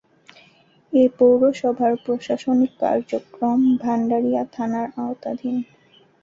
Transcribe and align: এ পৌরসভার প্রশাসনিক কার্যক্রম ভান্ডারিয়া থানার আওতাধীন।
এ 0.93 1.03
পৌরসভার 1.17 1.93
প্রশাসনিক 2.03 2.71
কার্যক্রম 2.81 3.59
ভান্ডারিয়া 3.81 4.43
থানার 4.55 4.87
আওতাধীন। 4.97 5.55